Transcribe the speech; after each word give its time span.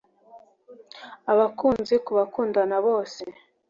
Abakunzi 1.31 1.95
kubakundana 2.05 2.77
bose 2.85 3.23